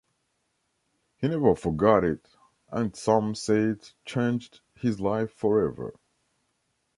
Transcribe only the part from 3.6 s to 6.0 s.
it changed his life forever.